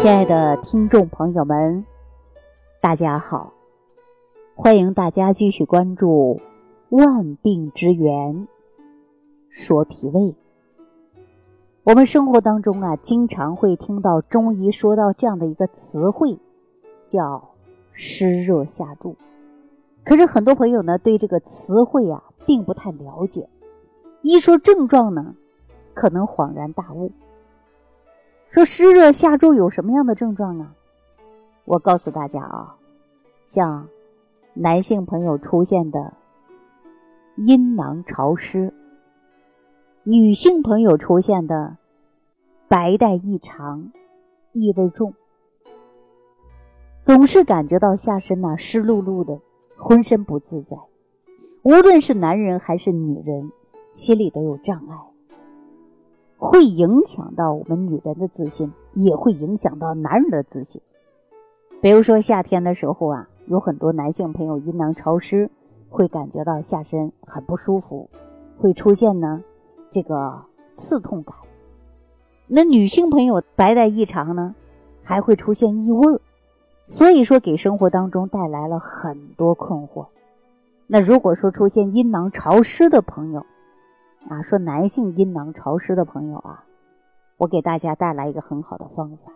[0.00, 1.84] 亲爱的听众朋友们，
[2.80, 3.52] 大家好！
[4.54, 6.40] 欢迎大家继续关注
[6.96, 8.46] 《万病之源
[9.50, 10.20] 说脾胃》。
[11.82, 16.38] 我们生活当中啊，经常会听到中医说到这样的一个词汇，
[17.08, 17.50] 叫
[17.90, 19.16] “湿热下注”。
[20.06, 23.48] 可是很多朋友呢，对这个词汇啊，并不太了解。
[24.22, 25.34] 一说症状呢，
[25.92, 27.10] 可能恍然大悟。
[28.50, 30.74] 说湿热下注有什么样的症状啊？
[31.64, 32.76] 我告诉大家啊，
[33.46, 33.88] 像
[34.54, 36.14] 男性朋友出现的
[37.36, 38.72] 阴囊潮湿，
[40.02, 41.76] 女性朋友出现的
[42.68, 43.92] 白带异常、
[44.52, 45.14] 异味重，
[47.02, 49.40] 总是感觉到下身呐湿漉漉的，
[49.76, 50.76] 浑身不自在。
[51.62, 53.52] 无论是男人还是女人，
[53.92, 54.96] 心里都有障碍。
[56.38, 60.80] 会影响到我们女人的自信，也会影响到男人的自信。
[61.80, 65.50] 比如说夏天的时候啊，有很多男性朋友阴囊潮湿，
[65.90, 68.08] 会感觉到下身很不舒服，
[68.58, 69.42] 会出现呢
[69.90, 70.42] 这个
[70.74, 71.34] 刺痛感。
[72.46, 74.54] 那女性朋友白带异常呢，
[75.02, 76.20] 还会出现异味，
[76.86, 80.06] 所以说给生活当中带来了很多困惑。
[80.86, 83.44] 那如果说出现阴囊潮湿的朋友，
[84.28, 86.64] 啊，说男性阴囊潮湿的朋友啊，
[87.38, 89.32] 我给大家带来一个很好的方法，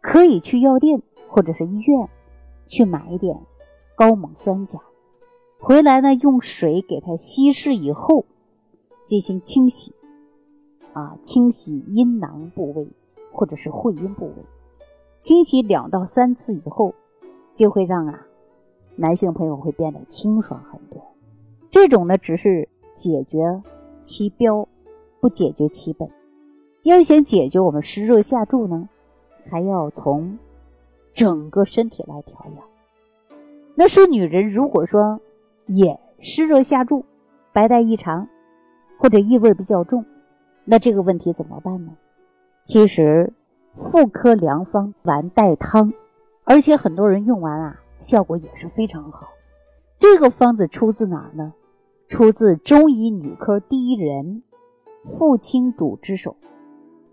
[0.00, 2.08] 可以去药店或者是医院
[2.66, 3.36] 去买一点
[3.96, 4.80] 高锰酸钾，
[5.58, 8.24] 回来呢用水给它稀释以后
[9.06, 9.92] 进行清洗，
[10.92, 12.86] 啊，清洗阴囊部位
[13.32, 14.44] 或者是会阴部位，
[15.18, 16.94] 清洗两到三次以后，
[17.56, 18.24] 就会让啊
[18.94, 21.04] 男性朋友会变得清爽很多。
[21.70, 23.62] 这种呢只是解决。
[24.06, 24.66] 其标
[25.20, 26.08] 不解决其本，
[26.84, 28.88] 要想解决我们湿热下注呢，
[29.50, 30.38] 还要从
[31.12, 32.64] 整个身体来调养。
[33.74, 35.20] 那说女人如果说
[35.66, 37.04] 也湿热下注、
[37.52, 38.28] 白带异常
[38.98, 40.04] 或者异味比较重，
[40.64, 41.92] 那这个问题怎么办呢？
[42.62, 43.32] 其实
[43.74, 45.92] 妇科良方丸带汤，
[46.44, 49.28] 而且很多人用完啊，效果也是非常好。
[49.98, 51.52] 这个方子出自哪儿呢？
[52.08, 54.42] 出自中医女科第一人
[55.04, 56.36] 傅青主之手，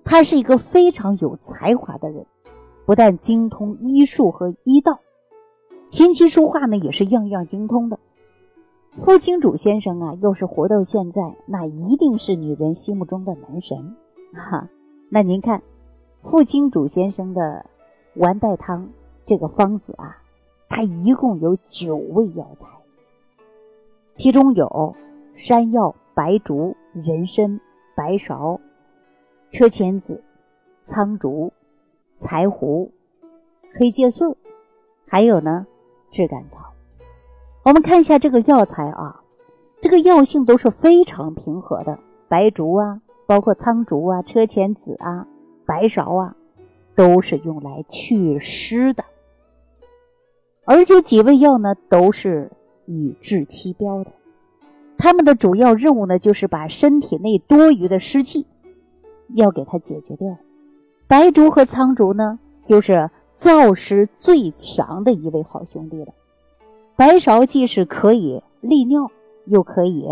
[0.04, 2.26] 他是一个非常有才华的人，
[2.86, 5.00] 不但精通医术和医道，
[5.88, 7.98] 琴棋书画呢也是样样精通的。
[8.96, 13.96] 傅青主先生啊，要是活到现在，那一定是女人心目中的男神
[14.34, 14.70] 哈。
[15.10, 15.64] 那您看，
[16.22, 17.66] 傅青主先生的
[18.14, 18.90] 丸带汤
[19.26, 20.18] 这个方子啊，
[20.70, 22.68] 它一共有九味药材。
[24.14, 24.96] 其中有
[25.36, 27.60] 山药、白术、人参、
[27.96, 28.60] 白芍、
[29.52, 30.24] 车前子、
[30.84, 31.52] 苍术、
[32.20, 32.92] 柴胡、
[33.74, 34.38] 黑芥穗，
[35.08, 35.66] 还有呢
[36.12, 36.74] 炙甘草。
[37.64, 39.24] 我们看一下这个药材啊，
[39.82, 41.98] 这个药性都是非常平和的。
[42.28, 45.28] 白术啊，包括苍术啊、车前子啊、
[45.66, 46.36] 白芍啊，
[46.96, 49.04] 都是用来祛湿的。
[50.66, 52.52] 而且几味药呢，都是。
[52.86, 54.12] 以治其标的，
[54.98, 58.46] 他们的主要任务呢，就是把身体内多余的湿气
[59.30, 60.38] 要给它解决掉。
[61.08, 66.14] 白术和苍术呢，就是燥湿最强的一位好兄弟了。
[66.96, 69.10] 白芍既是可以利尿，
[69.46, 70.08] 又可以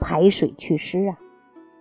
[0.00, 1.18] 排水祛湿啊，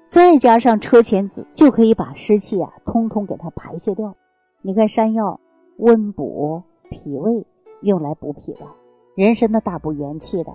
[0.08, 4.16] 再加上车前子，就可以把湿气啊通通给它排泄掉。
[4.62, 5.40] 你看山药
[5.78, 7.46] 温补脾胃，
[7.81, 8.59] 用来补脾的。
[9.22, 10.52] 人参的大补元气的，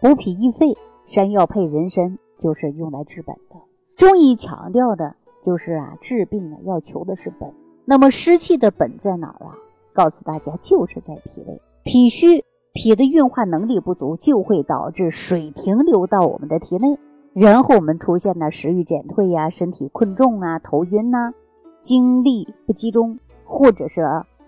[0.00, 3.54] 补脾益肺，山药配人参就是用来治本的。
[3.94, 7.54] 中医强调的就是啊，治病啊要求的是本。
[7.84, 9.54] 那么湿气的本在哪儿啊？
[9.92, 11.62] 告诉大家，就是在脾胃。
[11.84, 16.98] 脾虚，脾的运化能力不足，就会导致水停留到我们的体内，
[17.34, 21.32] 然后我们出现呢食欲减退呀，身体困重啊，头晕呐，
[21.80, 24.02] 精力不集中，或者是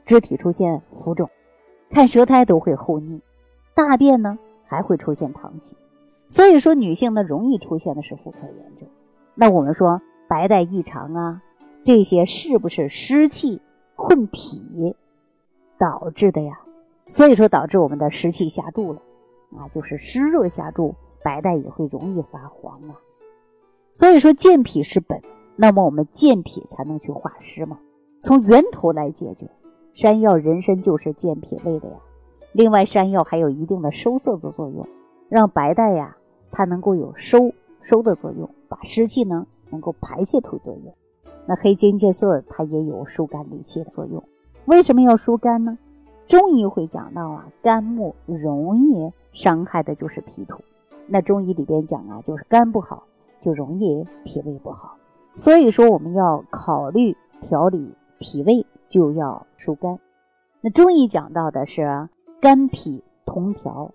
[0.05, 1.31] 肢体出现浮肿，
[1.91, 3.21] 看舌苔都会厚腻。
[3.75, 5.77] 大便呢还会出现溏稀，
[6.29, 8.89] 所以说女性呢容易出现的是妇科炎症。
[9.35, 11.43] 那我们说白带异常啊，
[11.83, 13.61] 这些是不是湿气
[13.97, 14.95] 困脾
[15.79, 16.61] 导致的呀？
[17.07, 19.01] 所以说导致我们的湿气下注了
[19.57, 20.95] 啊，就是湿热下注，
[21.25, 22.95] 白带也会容易发黄啊。
[23.93, 25.21] 所以说健脾是本，
[25.57, 27.79] 那么我们健脾才能去化湿嘛，
[28.21, 29.49] 从源头来解决。
[29.95, 31.95] 山药、人参就是健脾胃的呀。
[32.53, 34.87] 另外，山药还有一定的收涩的作用，
[35.29, 36.17] 让白带呀，
[36.51, 37.53] 它能够有收
[37.83, 40.95] 收的作用，把湿气呢能够排泄出作用。
[41.47, 44.23] 那黑金芥穗它也有疏肝理气的作用。
[44.67, 45.79] 为什么要疏肝呢？
[46.27, 50.61] 中医会讲到啊，肝木容易伤害的就是脾土。
[51.07, 53.05] 那中医里边讲啊，就是肝不好，
[53.43, 54.97] 就容易脾胃不好。
[55.35, 59.99] 所以说，我们要考虑调理脾胃，就要疏肝。
[60.61, 62.09] 那中医讲到的是
[62.41, 63.91] 肝脾同调，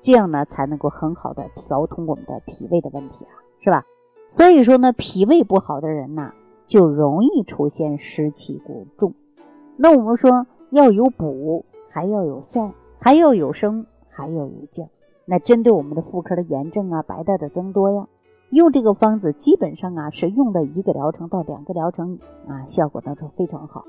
[0.00, 3.84] 这样呢才能够很好的调通我们的脾胃的问题啊，是吧？
[4.30, 6.32] 所以说呢，脾胃不好的人呐，
[6.66, 9.14] 就容易出现湿气过重。
[9.76, 14.88] 那我们说要有补，还要有散，还要有升，还要有降。
[15.24, 18.06] 那针对我们的妇科的炎症啊、白带的增多呀，
[18.50, 23.84] 用这个方子基本上啊是用的一个疗程到两个疗程啊，效果都是非常好。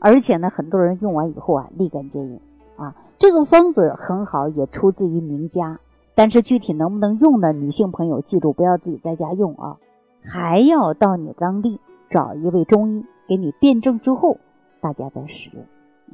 [0.00, 2.40] 而且呢，很多人用完以后啊，立竿见影
[2.76, 2.94] 啊。
[3.18, 5.78] 这个方子很好，也出自于名家。
[6.14, 7.52] 但是具体能不能用呢？
[7.52, 9.78] 女性朋友记住，不要自己在家用啊，
[10.22, 11.80] 还要到你当地
[12.10, 14.36] 找一位中医给你辩证之后，
[14.80, 15.62] 大家再使用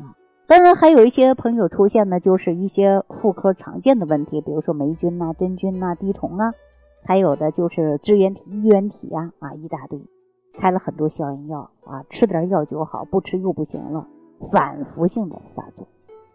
[0.05, 0.15] 啊。
[0.47, 6.53] 当然，还有一些朋友出现呢，就是一些妇科常见的问题，比如说霉菌呐、真菌呐、滴虫啊，
[7.05, 9.99] 还有的就是支原体、衣原体呀啊，一大堆，
[10.53, 14.07] 开了很多消炎药啊，吃点药就好，不吃又不行了，
[14.53, 15.89] 反复性的发作。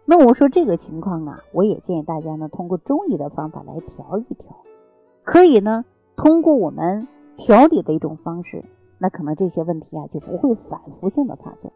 [0.05, 4.55] 那我说这个情况啊，我也建议大家呢，通过中医的方法来调一调，
[5.23, 5.85] 可以呢，
[6.15, 7.07] 通过我们
[7.37, 8.63] 调理的一种方式，
[8.97, 11.71] 那可能这些问题啊就不会反复性的发作。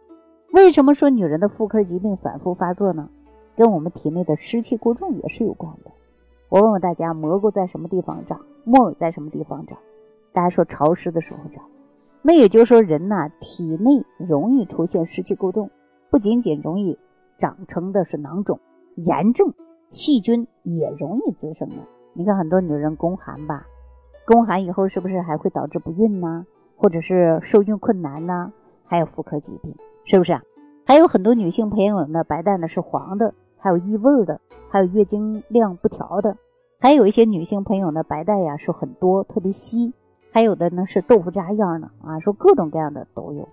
[0.51, 3.09] 为什么说女人的妇科疾病反复发作呢？
[3.55, 5.91] 跟我们体内的湿气过重也是有关的。
[6.49, 8.39] 我问问大家，蘑菇在什么地方长？
[8.65, 9.77] 木耳在什么地方长？
[10.31, 11.63] 大家说潮湿的时候长。
[12.21, 15.69] 那也就是说，人呐体内容易出现湿气过重，
[16.09, 16.97] 不仅仅容易
[17.37, 18.59] 长成的是囊肿、
[18.95, 19.53] 炎症，
[19.89, 21.75] 细菌也容易滋生的。
[22.13, 23.65] 你看很多女人宫寒吧，
[24.25, 26.45] 宫寒以后是不是还会导致不孕呢？
[26.75, 28.51] 或者是受孕困难呢？
[28.85, 29.75] 还有妇科疾病。
[30.05, 30.41] 是不是啊？
[30.85, 36.37] 还有很多女性朋友呢，白带呢是黄的，还有异味的，还有月经量不调的，
[36.79, 39.93] 还有一些女性朋友呢，白带呀是很多，特别稀，
[40.31, 43.49] 还有的呢是豆腐渣样的啊，说各种各样的都有。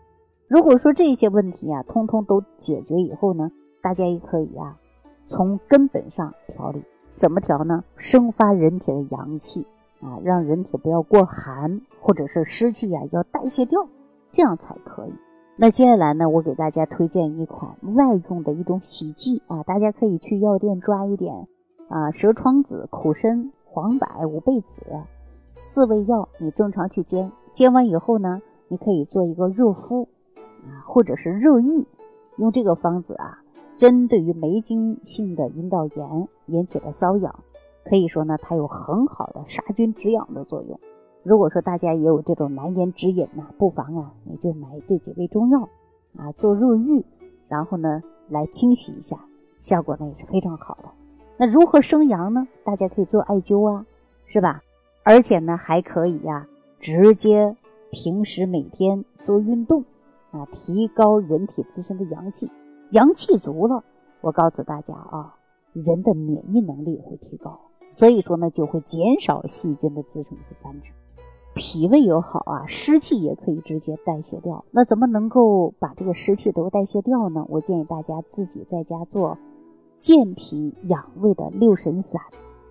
[0.47, 3.51] 如果说这些问题啊，通通都解决以后呢，
[3.85, 4.79] 大家也可以啊，
[5.27, 6.83] 从根本上调理。
[7.13, 7.85] 怎么调呢？
[7.99, 9.67] 生发人体的阳气
[10.01, 13.87] 啊，让人体不要过寒，或者是湿气呀要代谢掉，
[14.33, 15.13] 这样才可以。
[15.57, 21.47] 那接下来呢，我给大家推荐一款外用的一种洗剂啊，大家可以去药店抓一点
[21.89, 24.83] 啊，蛇床子、苦参、黄柏、五倍子
[25.57, 30.09] 四味药，你正常去煎，煎完以后呢，你可以做一个热敷
[30.65, 31.87] 啊，或者是热浴，
[32.39, 33.44] 用这个方子啊，
[33.76, 37.41] 针对于霉菌性的阴道炎引起的瘙痒，
[37.85, 40.79] 可以说呢，它有很好的杀菌止痒的作用。
[41.23, 45.69] 如果说大家也有这种难言之隐呐，不妨啊，你就买这几味中药
[46.17, 47.05] 啊，做热浴，
[47.49, 49.19] 然后呢来清洗一下，
[49.59, 50.91] 效果呢也是非常好的。
[51.37, 52.47] 那如何生阳呢？
[52.62, 53.87] 大家可以做艾灸啊，
[54.27, 54.62] 是吧？
[55.03, 56.47] 而且呢还可以呀，
[56.79, 57.56] 直接
[57.91, 59.85] 平时每天做运动
[60.31, 62.50] 啊，提高人体自身的阳气。
[62.91, 63.83] 阳气足了，
[64.21, 65.35] 我告诉大家啊，
[65.73, 67.59] 人的免疫能力会提高，
[67.91, 70.91] 所以说呢就会减少细菌的滋生和繁殖。
[71.57, 74.65] 脾胃又好啊，湿气也可以直接代谢掉。
[74.73, 77.47] 那怎么能够把这个湿气都代谢掉呢？
[77.49, 79.39] 我建议大家自己在家做
[79.99, 82.20] 健脾养胃的六神散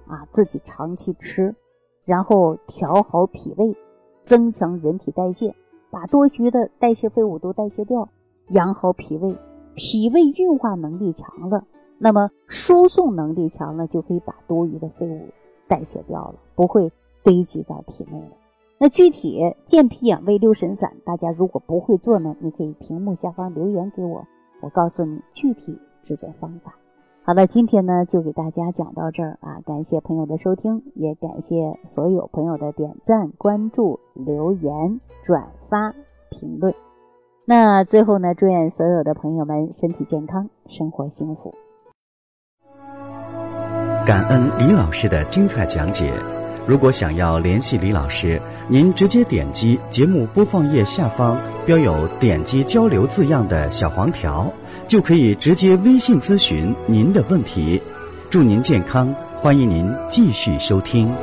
[0.06, 1.56] 啊，自己长期吃，
[2.04, 3.76] 然后调好脾胃，
[4.22, 5.56] 增强人体代谢，
[5.90, 8.10] 把多余的代谢废物都代谢掉，
[8.50, 9.34] 养好脾胃。
[9.76, 11.66] 脾胃运化能力强了，
[11.98, 15.30] 那么输送能力强了，就可以把多余的废物
[15.68, 16.92] 代谢掉了，不会
[17.24, 18.32] 堆积在体内了。
[18.80, 24.26] 那具体健脾养胃六神散，大家如果不会做呢，你可以屏幕下方留言给我，
[24.62, 26.76] 我告诉你具体制作方法。
[27.24, 35.96] 好了，今天呢就给大家讲到这儿啊，感谢朋友的收听，也感谢所有朋友的点赞、关注、留言、转发、
[36.30, 36.74] 评论。
[37.46, 41.54] 那最后呢，祝愿所有的朋友们身体健康，生活幸福。
[44.06, 46.14] 感恩李老师的精彩讲解。
[46.66, 54.50] 如果想要联系李老师，您直接点击节目播放页下方标有“点击交流”字样的小黄条，
[54.88, 57.82] 就可以直接微信咨询您的问题。
[58.30, 61.14] 祝您健康，欢迎您继续收听。